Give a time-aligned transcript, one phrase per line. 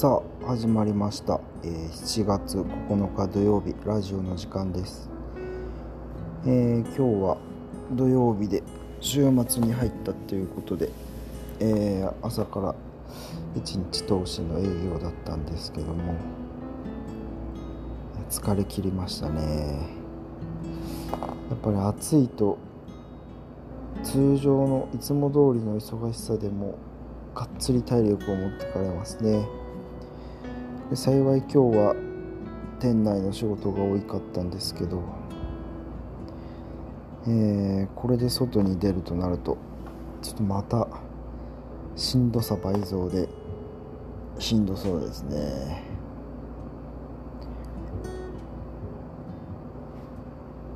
[0.00, 5.10] さあ始まりました、えー7月9日土曜日ラジオの時間です、
[6.46, 7.36] えー今日は
[7.92, 8.62] 土曜日で
[9.02, 10.88] 週末に入ったということで、
[11.60, 12.74] えー朝から
[13.54, 16.14] 一日通しの営業だったんですけども
[18.30, 19.86] 疲れ切りましたね。
[21.50, 22.56] やっぱり暑いと
[24.02, 26.78] 通常のいつも通りの忙しさでも
[27.34, 29.46] がっつり体力を持ってかれますね。
[30.92, 31.94] 幸い今日は
[32.80, 35.00] 店内の仕事が多かったんですけど、
[37.28, 39.56] えーこれで外に出るとなると
[40.20, 40.88] ちょっとまた
[41.94, 43.28] しんどさ倍増で
[44.40, 45.84] しんどそうですね。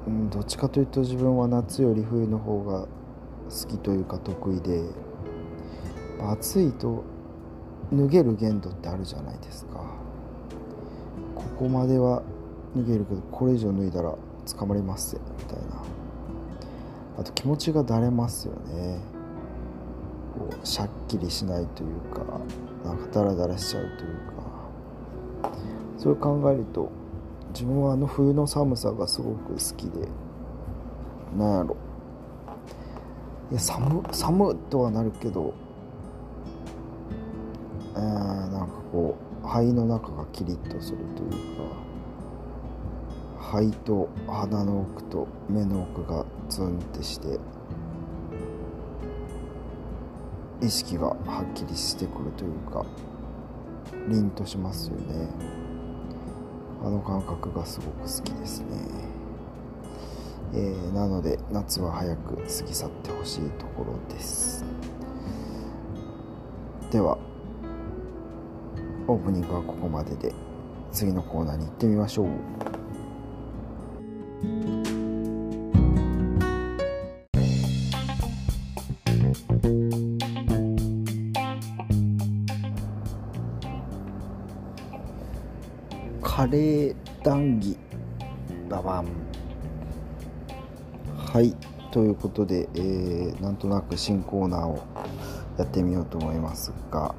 [0.07, 2.89] うんどっちかというと自分は夏より冬の方が好
[3.69, 4.81] きというか得意で
[6.21, 7.03] 暑いと
[7.93, 10.04] 脱げる限度ってあるじゃないですか。
[11.45, 12.23] ここまでは
[12.77, 14.15] 脱げるけどこれ以上脱いだら
[14.59, 15.83] 捕まりますよみたいな。
[17.19, 18.99] あと気持ちがだれますよね。
[20.39, 22.25] こうしゃっきりしないというか
[22.85, 24.45] なんかダラダラしちゃうというか。
[25.97, 26.91] それを考えると
[27.55, 30.09] 自分はあの冬の寒さがすごく好きで
[31.39, 31.77] なんやろ。
[33.51, 35.55] いや寒寒とはなるけど
[37.95, 39.24] えーなんかこう
[39.55, 41.39] 肺の中がキリッとするというか
[43.39, 47.39] 肺と鼻の奥と目の奥がツンってして
[50.61, 52.85] 意識がはっきりしてくるというか
[54.09, 55.29] 凛としますよね。
[56.83, 58.67] あの感覚がすごく好きですね、
[60.53, 64.65] えーなので夏は早く過ぎ去ってほしいところです。
[66.91, 67.19] では
[69.07, 70.35] オープニングはここまでで。
[70.95, 72.29] 次のコーナーに行ってみましょう。
[86.23, 87.77] カレー談義
[88.69, 89.07] ババン
[91.33, 91.57] はい。
[91.91, 94.83] ということで、えーなんとなく新コーナーを
[95.59, 97.15] やってみようと思いますが、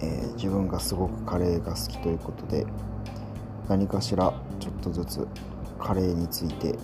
[0.00, 2.66] えー自分がすごくカレーが好きということで
[3.68, 5.26] 何かしらちょっとずつ
[5.78, 6.76] カレーについて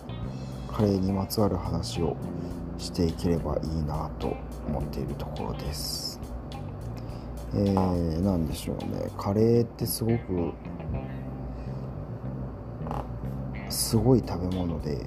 [0.73, 2.17] カレーにまつわる話を
[2.79, 4.35] していければいいなと
[4.67, 6.21] 思っているところです。
[7.53, 10.53] えー、なんでしょうねカレーってすごく
[13.69, 15.05] すごい食べ物で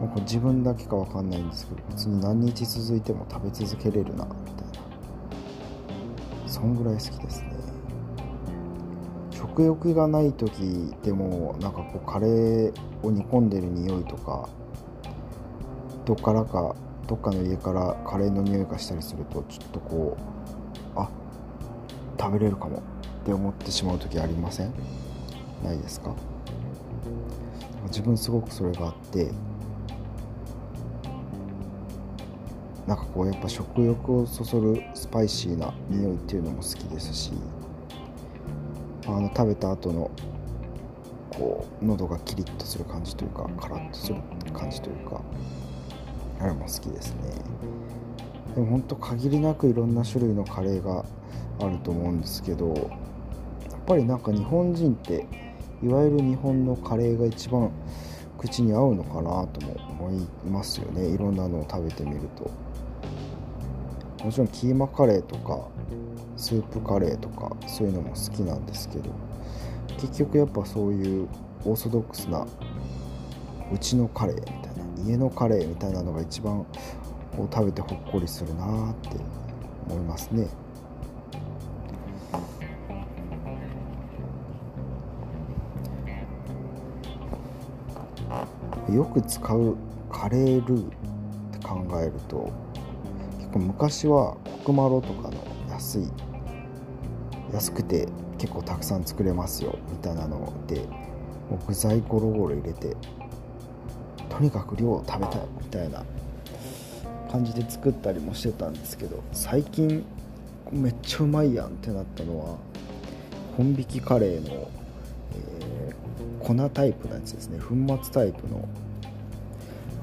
[0.00, 4.37] なんか自分だけかわかんないんですけど別に何日続いても食べ続けれるなみたいな
[6.58, 7.52] そんぐらい好きですね。
[9.30, 14.48] 食欲がない時でもなんかこうカレーを煮込んでる匂いとか
[16.04, 16.74] どっからか
[17.06, 20.16] どっかの家からカレーの匂いがしたりするとちょっとこ
[20.96, 21.08] うあ
[22.18, 24.72] 食べれるかもって思ってしまう時ありません？
[25.62, 26.12] ないですか
[27.84, 29.30] 自分すごくそれがあって
[32.88, 37.32] なんかこうやっぱ食欲をそそるスパイシーな匂いっていうのも好きですし
[39.06, 40.10] あの食べた後の
[41.28, 44.16] こう喉がキリッとする感じというかカラッとする
[44.54, 45.20] 感じというか
[46.40, 47.32] あれも好きですね。
[48.54, 51.04] でも本当限りなくいろんな種類のカレーが
[51.60, 55.26] あると思うんですけどやっぱりなんか日本人って
[55.82, 57.70] いわゆる日本のカレーが一番
[58.38, 61.06] 口に合うのかなとも思いますよね。
[61.06, 62.50] いろんなのを食べてみると。
[64.24, 65.68] もちろんキーマカレーとか
[66.36, 69.10] スープカレーとかそういうのも好きなんですけど
[70.00, 71.28] 結局やっぱそういう
[71.64, 72.46] オーソドックスな
[73.72, 76.64] うちのカレーみたいな家のカレーみたいなのが一番
[77.36, 79.10] こう食べてほっこりするなーって
[79.88, 80.48] 思いますね。
[88.94, 89.76] よく使う
[90.10, 90.84] カレールーっ
[91.52, 92.50] て考えると
[93.56, 95.34] 昔はコクマロとかの
[95.70, 96.08] 安い
[97.52, 99.78] 安くて結構たくさん作れますよ。
[99.90, 100.80] みたいなので
[101.50, 102.94] もう具材ゴロゴロ入れて
[104.28, 106.04] とにかく量を食べたいみたいな
[107.32, 110.04] 感じで作ったりもしてたんですけど最近
[110.70, 112.56] めっちゃうまいやんってなったのは
[113.56, 114.70] 本引きカレーの、
[115.32, 116.08] えー
[116.40, 117.58] 粉タイプのやつですね。
[117.58, 118.66] 粉末タイプの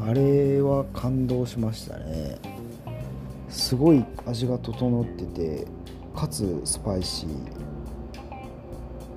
[0.08, 2.38] あれは感動しましたね。
[3.56, 5.66] すごい味が整ってて
[6.14, 7.30] かつスパイシー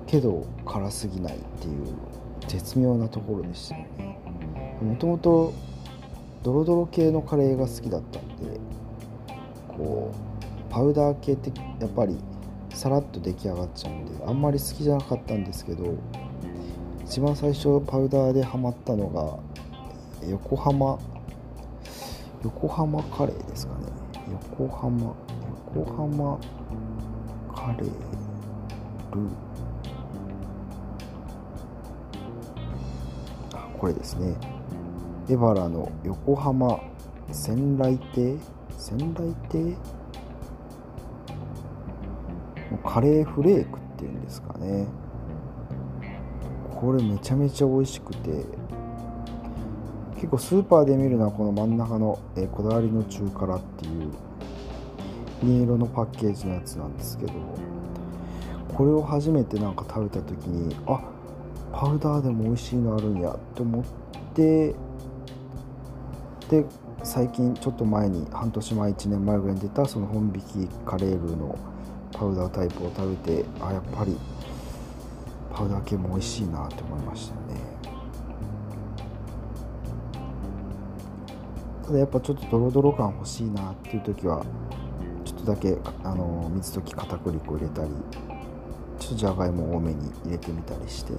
[0.07, 1.85] けど辛すぎないっていう
[2.47, 4.17] 絶妙なところでしたよね。
[4.81, 5.53] もともと
[6.41, 8.59] ドロドロ系のカレーが好きだったんで
[9.67, 11.51] こうパウダー系って
[11.81, 12.17] やっぱり
[12.73, 15.95] さらっと出来上がっちゃうんであんまり好きじゃなかったんですけど
[17.03, 19.37] 一番最初パウダーでハマったのが
[20.29, 20.97] 横浜
[22.41, 24.08] 横浜カレーですかね。
[24.31, 25.15] 横浜
[25.75, 26.39] 横浜
[27.55, 27.83] カレー
[29.13, 29.29] ルー。
[33.53, 34.35] あこれですね。
[35.29, 36.79] エバラの横浜
[37.31, 38.37] 仙来亭？
[38.77, 39.75] 仙来亭？
[42.83, 44.87] カレーフレークっていうんですかね。
[46.79, 48.58] これめちゃめちゃ美味しくて。
[50.19, 54.11] 結構スーパーで見るのはこの真ん中の、えこだわりの中辛っていう
[55.41, 57.31] 銀色のパッケージのやつなんですけど
[58.75, 61.01] これを初めてなんか食べた時にあ
[61.71, 63.83] パウダーでも美味しいのあるんやって思っ
[64.33, 64.75] て
[66.49, 66.65] で
[67.03, 71.57] 最近ちょっと前に半年前1年前ぐらいに出たその本引きカレールーの
[72.11, 74.17] パウダータイプを食べてあやっぱり
[75.53, 77.58] パウダー系も美味しいなって思いましたね。
[81.89, 84.45] ただやっぱちょっとドロドロ感欲しいなっていう時は
[85.25, 87.89] ちょっとだけあの水溶き片栗粉入れたり
[88.99, 91.13] ちょっとじゃがいも多めに入れてみたりして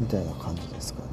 [0.00, 1.06] みたいな感じですかね。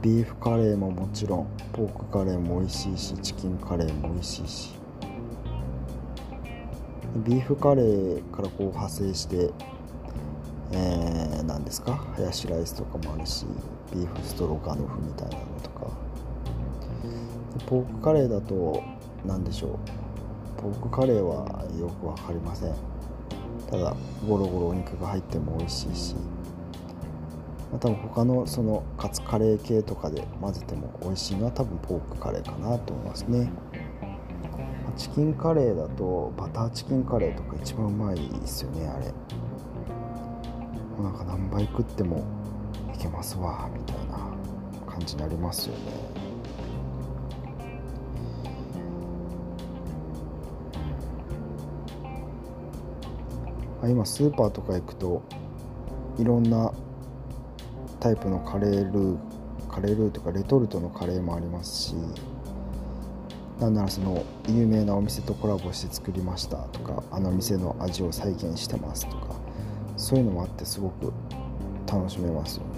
[0.00, 4.72] ビーフカレーももちろんポークカレーも美味しいしチキンカレーも美味しいし。
[7.26, 9.50] ビーフカレーからこう派生して
[10.72, 11.92] えー、何ですか？
[12.16, 13.44] ハヤシライスとかもあるし。
[13.92, 15.86] ビーフストロガノフみたいなのとか。
[17.66, 18.82] ポークカレーだと
[19.26, 19.78] 何でしょう。
[20.60, 22.74] ポークカレーはよく分かりません。
[23.70, 23.94] ただ
[24.28, 26.14] ゴロゴロお肉が入っても美味しいし。
[27.70, 33.50] まあ、多分他のそのカツカレー系とかで混ぜても美味しいのは多分ポークカレーかなと思いますね。
[34.96, 39.06] チキンカレーだとバターチキンカレーとか一番うまいですよねあれ。
[41.02, 42.22] なんか何杯食っても
[43.02, 44.32] けますわみたいな
[44.86, 45.80] 感じになりますよね。
[53.84, 55.22] 今スーパーとか行くと
[56.16, 56.72] いろんな
[57.98, 59.18] タイプのカレールー
[59.68, 61.94] カレールーとかレトルトのカレーもありますし
[63.58, 69.34] なんならその有名なお店とコラボして作りましたとかあの店の味を再現してますとか
[69.96, 71.12] そういうのもあってすごく
[71.86, 72.71] 楽しめますよね。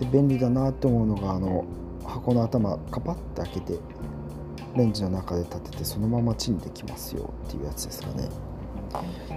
[0.00, 1.64] で便利だなって思うのがあの
[2.04, 3.78] 箱の頭カパッて開けて
[4.74, 8.28] レンジの中で立ててそのままチンできますよっていうやつですかね。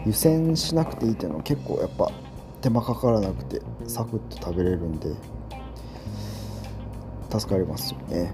[0.06, 2.10] 湯煎しなくていいっていうのは結構やっぱ
[2.62, 5.10] 手間かからなくてサクッと食べれるんで
[7.30, 8.34] 助かりますよね、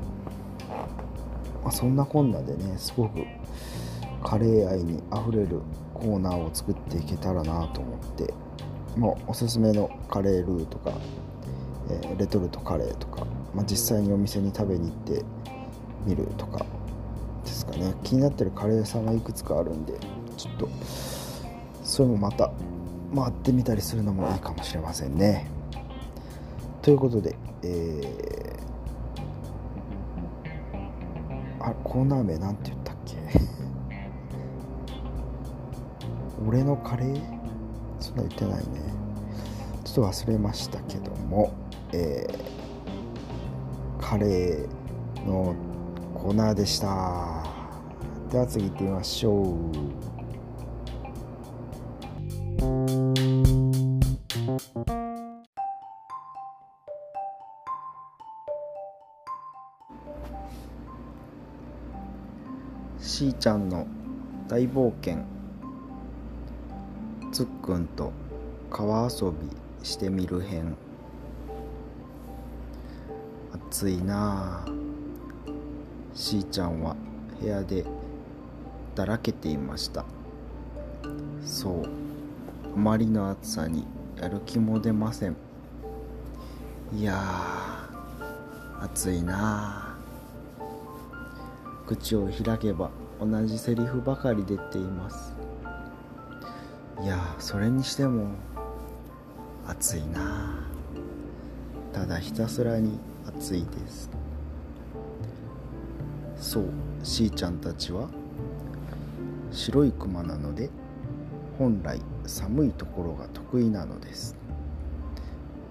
[1.64, 3.24] まあ、そんなこんなでねすごく
[4.24, 5.62] カレー愛にあふれる
[5.94, 8.34] コーナーを作っていけたらなと思って
[8.98, 10.92] もうおすすめのカレールーとか、
[11.90, 15.24] え、レトルトカレーとか、まあ、実際にお店に食べに行って
[16.06, 16.66] みるとか
[17.44, 17.94] ですかね。
[18.04, 19.94] 気になってるカレー屋さんがいくつかあるんで
[20.38, 20.70] ちょっと
[21.84, 22.52] それもまた
[23.16, 25.48] 回ってみたりするのもいいかもしれませんね。
[26.82, 33.16] ということで、えー、あコーナー名なんて言ったっけ？
[36.48, 37.40] 俺のカレー？
[38.00, 38.64] そんな言ってないね。
[39.84, 41.52] ちょっと忘れましたけども、
[41.92, 45.56] えー、カレーの
[46.14, 47.44] コーナーでした。
[48.30, 49.46] では次行ってみましょう。
[63.02, 63.88] しーちゃんの
[64.48, 65.24] 大冒険。
[67.32, 68.12] つっくんと
[68.70, 70.78] 川遊びしてみる編。
[73.72, 74.66] 暑いな。
[74.66, 74.72] あ
[76.16, 76.96] しーちゃんは
[77.40, 77.86] 部屋で
[78.96, 80.06] だらけていました。
[81.46, 81.86] そう。
[82.76, 83.86] あまりの暑さに
[84.20, 85.36] やる気も出ません。
[86.96, 87.22] いや
[88.82, 89.98] 暑いなあ
[91.86, 92.90] 口を開けば
[93.22, 95.36] 同じセリフばかり出ています。
[97.04, 98.30] いやそれにしても
[99.68, 100.68] 暑いな
[101.94, 102.98] ただひたすらに
[103.40, 104.10] 暑いです
[106.36, 106.66] そう
[107.04, 108.10] しーちゃんたちは
[109.52, 110.70] 白いクマなので
[111.58, 114.38] 本来寒いところが得意なのです。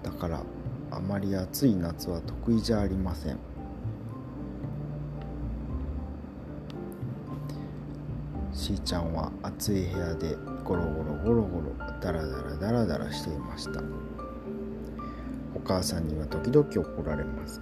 [0.03, 0.43] だから
[0.91, 3.39] あまり暑い夏は得意じゃありません。
[8.53, 13.81] しーちゃんは暑い部屋でゴロゴロゴロゴロダラダラダラダラしていました。
[15.63, 17.61] お母さんには時々怒られます。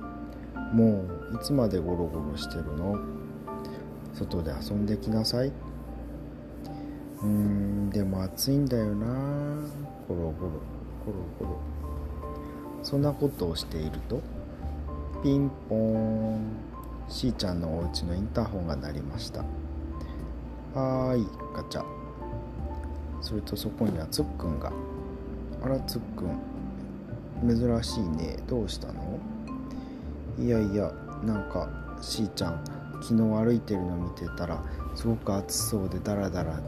[0.73, 2.97] もういつまでゴロゴロしてるの？
[4.13, 5.47] 外で遊んできなさい。
[5.47, 9.05] うーんでも暑いんだよな。
[10.07, 11.59] ゴロゴロゴロゴロ。
[12.83, 14.21] そんなことをしていると
[15.23, 15.97] ピンポー
[16.35, 16.39] ン
[17.09, 19.43] しーちゃんのお家のインターホンが鳴りました。
[20.73, 21.83] はーいガチャ。
[23.21, 24.71] するとそこにはつっくんが。
[25.63, 26.39] あらつっくん。
[27.41, 28.37] 珍しいね。
[28.47, 29.19] どうしたの？
[30.39, 30.91] いやいや
[31.23, 31.67] なんか
[32.01, 32.63] しーちゃん
[33.01, 34.63] 昨日歩いてるの見てたら
[34.95, 36.59] すごく暑そうでダラダラ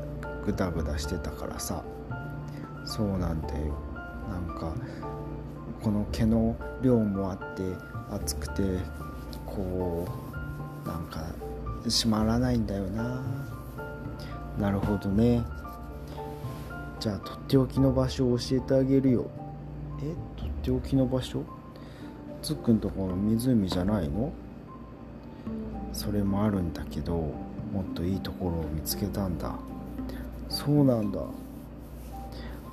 [0.46, 1.84] グダグダしてたからさ。
[2.86, 3.74] そうなんだよ。
[4.30, 4.74] なんか
[5.84, 7.64] この毛の量もあって
[8.12, 8.64] 暑くて
[9.46, 10.08] こ
[10.86, 11.28] うなんか
[11.84, 13.22] 閉まらないんだよな。
[14.58, 15.44] なるほどね。
[17.00, 19.30] じゃあとっておきの場所を教えてあげるよ。
[20.02, 21.44] えとっておきの場所？
[22.42, 24.32] つっくんとこの湖じゃないの？
[25.94, 29.56] それもあるんだけどもっといいところを見つけたんだ。
[30.50, 31.22] そうなんだ。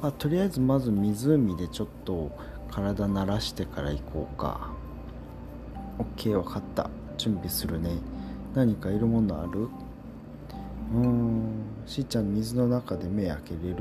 [0.03, 2.31] あとりあえずまず湖でちょっと
[2.71, 4.71] 体慣らしてから行こうか。
[6.17, 6.91] OK 分かった。
[7.17, 7.91] 準備するね。
[8.55, 9.61] 何かいるものある？
[9.61, 11.51] うーん。
[11.87, 13.77] しーちゃん水の中で目開けれる？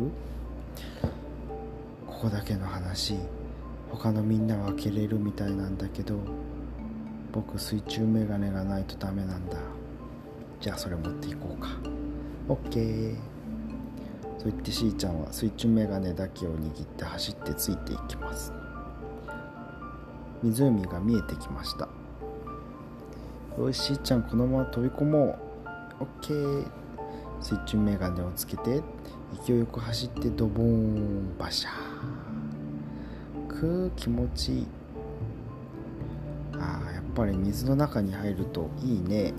[2.08, 3.16] ここだけの話。
[3.96, 6.16] 他のみんなは開けれるみたいなんだけど
[7.32, 9.58] 僕水中メガネがないとダメなんだ。
[10.60, 11.70] じゃあそれ持っていこうか。
[12.48, 13.16] OK
[14.38, 18.54] そう言ってしーちゃんは水中メガネだけを握って走ってついていきます。
[20.44, 21.90] 湖が見えてきました。
[23.58, 25.40] よししーちゃんこのまま飛び込も
[26.00, 26.04] う。
[26.22, 26.66] OK
[27.42, 28.82] 水中メガネをつけて
[29.46, 31.95] 勢いよく走ってドボーンバシャー。
[33.60, 34.68] く気持ちいい。
[36.54, 39.34] あやっぱり水の中に入るといいね。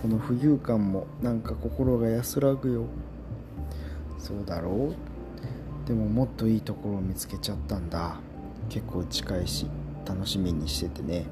[0.00, 2.84] この浮遊感もなんか心が安らぐよ。
[4.18, 5.88] そうだろう。
[5.88, 8.16] でももっといいところを見つけちゃったんだ。
[8.68, 9.66] 結構近いし
[10.06, 11.26] 楽しみにしててね。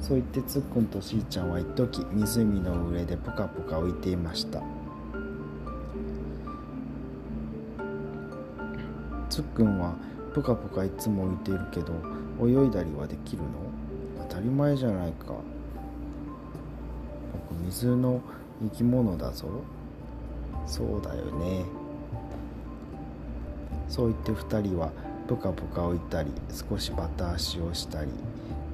[0.00, 4.60] そう言ってつっくんとしーちゃんは一時湖の上でぷかぷか浮いていました。
[9.32, 9.94] つっくんは
[10.34, 11.94] ぷかぷかいつも浮いているけど
[12.46, 13.48] 泳いだりはできるの？
[14.28, 15.28] 当たり前じゃないか。
[17.48, 18.20] 僕水の
[18.60, 19.48] 生き物だぞ。
[20.66, 21.64] そうだよね。
[23.88, 24.90] そう言って2人は
[25.26, 28.10] ぷかぷか浮いたり少しバタ足をしたり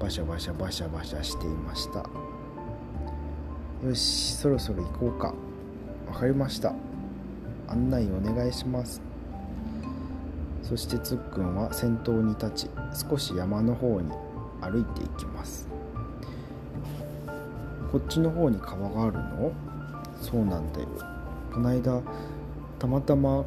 [0.00, 2.00] バシャバシャバシャバシャしていました。
[3.87, 5.33] よしそろそろ行こうか。
[6.09, 6.75] わかりました。
[7.69, 9.08] 案内お願いします。
[10.68, 12.70] そしてつっくんは先頭に立ち
[13.08, 14.10] 少し山の方に
[14.60, 15.66] 歩いていきます。
[17.90, 19.50] こっちの方に川があるの？
[20.20, 20.88] そうなんだよ。
[21.54, 22.02] こないだ
[22.78, 23.46] たまたま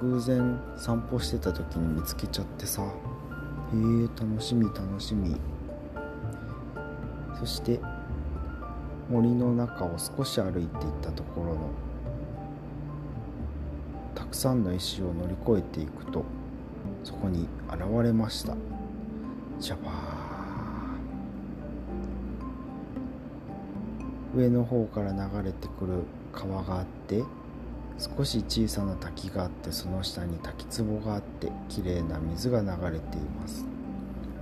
[0.00, 2.82] 偶然散歩してた時に見つけちゃってさ。
[2.82, 2.90] へえ
[4.16, 5.34] 楽しみ楽しみ。
[7.40, 7.80] そして
[9.10, 10.68] 森の中を少し歩いていっ
[11.02, 11.56] たところの
[14.14, 16.24] たくさんの石を乗り越えていくと
[17.04, 18.56] そこに現れました。
[19.58, 19.92] ジャバー
[24.36, 27.22] 上の方から流れてくる川があって
[27.98, 33.66] 少し小さな滝があってその下に滝壺があって綺麗な水が流れています。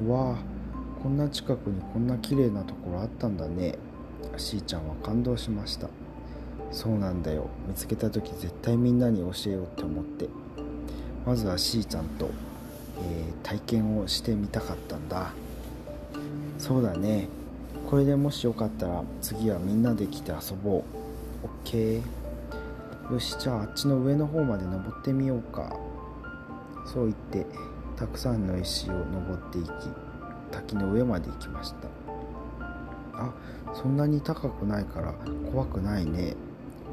[0.07, 0.37] わあ
[1.03, 3.79] こんな近くにこんな綺麗なところあったんだね。
[4.37, 5.89] しーちゃんは感動しました。
[6.71, 7.49] そうなんだよ。
[7.67, 10.29] 見つけた時絶対みんなに教えようって思って。
[11.27, 12.31] まずはしーちゃんと、
[13.03, 15.33] えー、体験をしてみたかったんだ。
[16.59, 17.29] そうだね。
[17.89, 20.83] これでもしよかったら次はみんなで来て遊ぼう。
[21.65, 22.03] OK
[23.11, 25.77] よしじゃああっちの上の方まで登ってみようか。
[26.87, 27.47] そう言って
[27.97, 29.69] たくさんの石を登っていき
[30.51, 31.89] 滝の上まで行きました。
[33.15, 33.33] あ
[33.75, 35.15] そんなに高くないから
[35.51, 36.35] 怖くないね。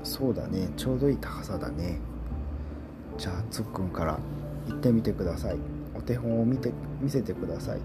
[0.03, 0.69] そうだね。
[0.77, 1.99] ちょうどいい高さだね。
[3.17, 4.17] じゃあつっくんから
[4.67, 5.76] 行ってみてください。
[6.07, 6.71] 手本を見て
[7.01, 7.79] 見せてください。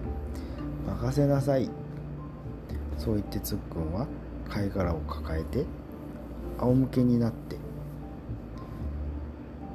[0.87, 1.69] 任せなさい。
[2.97, 4.07] そう言ってつっくんは
[4.49, 5.65] 貝殻を抱えて
[6.57, 7.57] 仰向けになって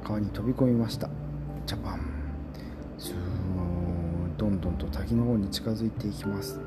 [0.03, 1.09] 川に飛び込みました。
[1.65, 2.01] ジャパン。
[2.97, 6.59] スーンどんどんと滝の方に近づいていきます。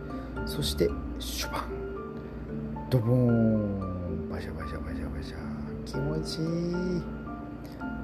[0.47, 1.65] そしてシュパン。
[2.91, 4.29] ドボーン。
[4.31, 5.85] バシャバシャバシャバシャ。
[5.85, 7.03] 気持ちいい。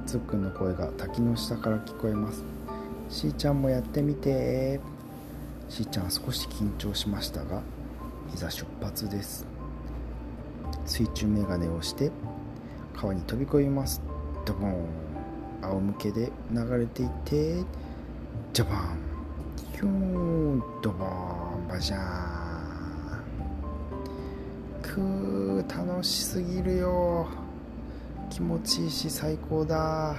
[0.04, 2.57] つっくんの声が滝の下から聞こえます。
[3.08, 4.80] しーちゃんもやってみて。
[5.68, 7.62] しーちゃんは少し緊張しましたが
[8.34, 9.46] いざ出発です。
[10.86, 12.10] 水中メガネをして
[12.94, 14.02] 川に飛び込みます。
[14.44, 14.86] ドボン。
[15.60, 17.64] 仰向けで流れていって
[18.52, 18.98] ジャバン。
[19.72, 20.62] ヒューン。
[20.82, 21.68] ドボン。
[21.68, 22.02] バシャーン。
[24.82, 27.26] くー楽しすぎるよ。
[28.30, 30.14] 気持ちいいし最高だ。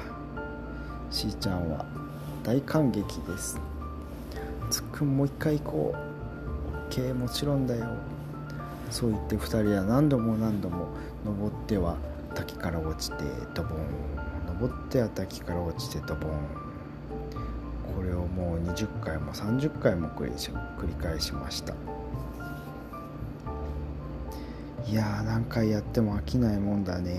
[1.09, 1.98] しーちゃんは
[2.49, 3.59] 大感激です。
[4.71, 6.91] つっくんもう一回行こう。
[6.91, 7.85] OK もちろんだよ。
[8.89, 10.87] そう言って2人は何度も何度も
[11.23, 11.95] 登っては
[12.33, 13.77] 滝から落ちてドボン。
[14.47, 16.31] 登っては滝から落ちてドボン。
[17.95, 20.25] これをもう20回も30回も繰
[20.87, 21.75] り返しました。
[24.87, 27.13] いやー何回やっても飽きないもんだね。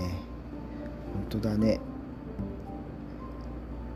[1.29, 1.79] 本当だね。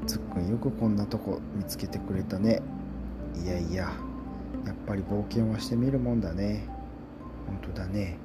[0.05, 2.61] つっくんよくこんなとこ見つけてくれたね。
[3.43, 3.91] いやいや
[4.65, 6.67] やっぱり冒険はしてみるもんだね。
[7.47, 8.17] 本当だね。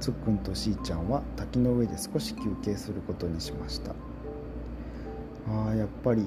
[0.00, 3.92] つっくんとしーちゃんは滝の上で少し休憩することにしました。
[5.48, 6.26] あーやっぱり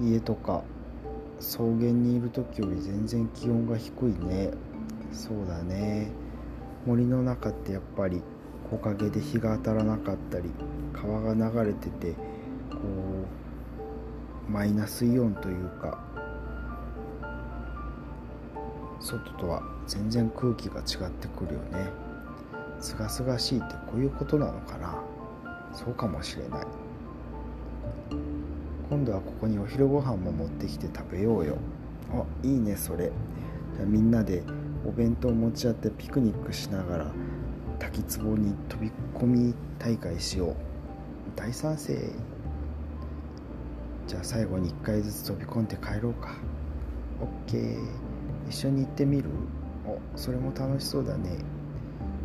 [0.00, 0.62] 家とか
[1.40, 4.50] 草原にいる時より全然気温が低いね。
[5.12, 6.10] そうだね。
[6.86, 8.22] 森の中ってやっぱり
[8.70, 10.50] 木陰で日が当たらなかったり
[10.92, 12.78] 川が流れててこ
[14.48, 15.98] うマイナスイオンというか
[19.00, 21.90] 外とは全然空気が違ってくるよね。
[22.80, 25.02] すがすがしいってこういうことなのかな。
[25.72, 26.66] そうかもしれない。
[28.88, 31.56] 今度はここにお昼ご飯も持ってきて食べようよ。
[32.12, 33.10] あいいねそれ。
[33.74, 34.42] じゃあみんなで
[34.86, 37.06] お弁当持ち合ってピクニックしながら
[37.78, 40.54] 滝壺に飛び込み大会しよう。
[41.36, 41.96] 大賛成。
[44.06, 46.34] じゃあ最後に1回ずつ飛び込んで帰ろうか。
[47.46, 47.78] OK
[48.48, 49.28] 一緒に行ってみる？
[49.86, 51.38] おそれも楽しそうだね。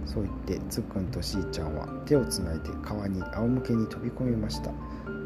[0.05, 4.71] そう言ってつっくんとしーちゃんは手をつないで川に仰向けに飛び込みました。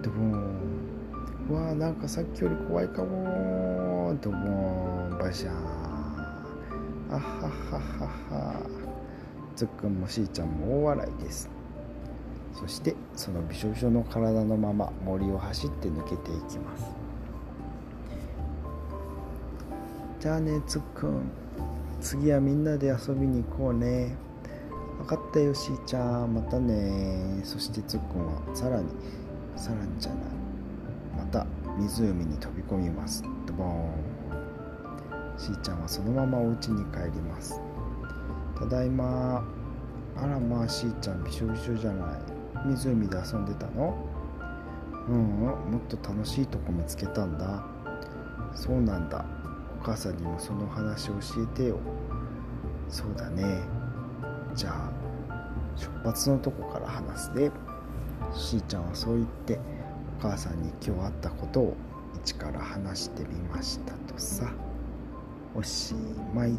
[0.02, 0.60] ドボーン。
[1.50, 5.18] うわーなんかさっきより怖いかもドボーン。
[5.20, 5.69] バシャーン。
[7.12, 8.56] あはははは。
[9.56, 11.50] つっくんもしーちゃんも大笑いです。
[12.54, 16.86] そしてそのびしょびしょの体のまま森を走って抜けていきます。
[20.20, 21.32] じゃあねつっくん
[22.02, 24.16] 次はみんなで遊びに行こうね。
[25.00, 26.34] 分かったよしーちゃん。
[26.34, 27.42] またね。
[27.44, 28.88] そしてつっくんはさらに
[29.56, 30.20] さらにじゃない。
[31.18, 31.46] また
[31.78, 33.24] 湖に飛び込みます。
[33.46, 34.09] ドボーン。
[35.40, 37.60] しーちゃんはそのままお家に帰ります。
[38.58, 39.44] ただいま。
[40.18, 42.20] あらまあしーちゃんびしょびしょじゃない。
[42.68, 43.96] 湖で遊んでたの？
[45.08, 47.64] うん、もっと楽しいとこ見つけたんだ。
[48.54, 49.24] そうなんだ。
[49.80, 51.78] お母さんにもその話教えてよ。
[52.90, 53.62] そうだね。
[54.56, 54.92] じゃあ
[55.78, 57.50] 出発のとこから話すで
[58.34, 59.58] しーちゃんはそう言って
[60.20, 61.78] お母さんに今日あったことを
[62.18, 64.52] 一から話してみましたとさ。
[65.56, 65.94] おし
[66.34, 66.54] まい。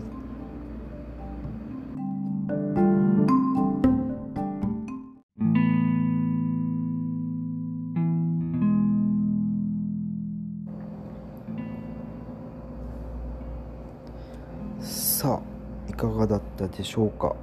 [14.81, 17.37] さあいかがだったでしょうか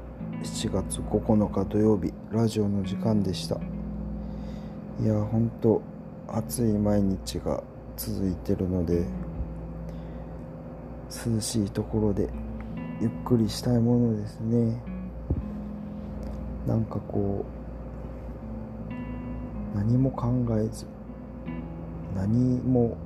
[0.43, 3.59] ？7月9日土曜日ラジオの時間でした。
[5.01, 5.81] いやほんと
[6.27, 7.63] 暑い毎日が
[7.95, 9.05] 続いてるので
[11.09, 12.29] 涼しいところで
[12.99, 14.81] ゆっくりしたいものですね。
[16.65, 17.45] なんかこ
[19.73, 20.85] う何も考えず
[22.15, 22.97] 何も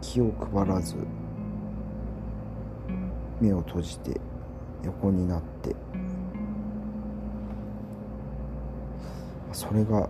[0.00, 0.96] 気を配らず
[3.40, 4.20] 目を閉じて
[4.82, 5.76] 横になって。
[9.52, 10.08] それが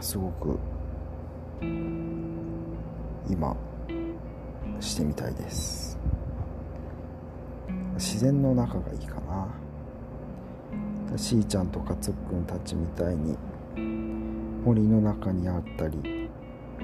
[0.00, 0.58] すごく
[3.28, 3.54] 今
[4.82, 5.98] してみたいです。
[7.94, 9.48] 自然の中がいいかな。
[11.16, 13.36] しーちゃんとかつっくんたちみたいに
[14.64, 16.30] 森の中にあったり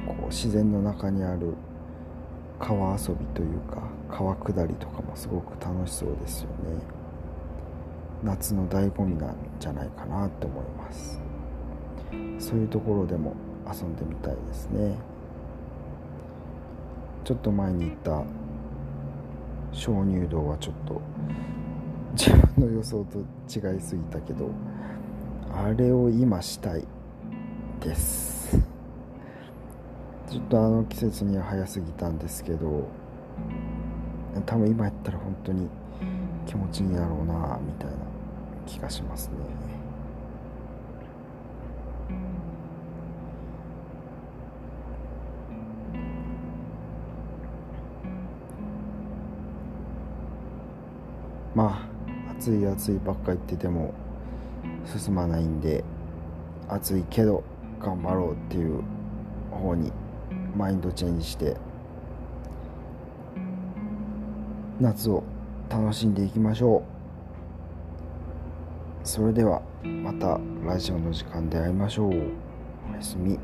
[0.06, 1.54] こう自然の中にある
[2.58, 6.54] 川遊びというか川下りとかもすごく楽しそうですよね。
[8.22, 11.20] 夏の醍醐味なんじゃないかなって思います。
[12.38, 13.34] そういうところでも
[13.66, 14.94] 遊んでみたいですね。
[17.28, 18.24] ちょっと前に行った
[19.70, 21.02] 鍾乳洞はちょっと
[22.14, 24.50] 自分の予想と違いすぎたけど
[25.54, 26.86] あれを今したい
[27.80, 28.58] です。
[30.30, 32.88] ちょっとあの季節には早すぎたんですけど
[34.46, 35.68] 多分今やったら本当に
[36.46, 37.96] 気持ちいいだろうなみたいな
[38.66, 39.67] 気がしますね。
[51.58, 51.84] ま
[52.30, 53.92] あ暑い暑いばっか言ってても
[54.86, 55.82] 進まないんで
[56.68, 57.42] 暑いけど
[57.80, 58.80] 頑張ろうっていう
[59.50, 59.90] 方に
[60.56, 61.56] マインドチェンジして
[64.78, 65.24] 夏を
[65.68, 66.84] 楽しんでいきましょ
[69.04, 69.08] う。
[69.08, 72.12] それではまたラジオの時間で会いましょう。
[72.92, 73.36] おやすみ。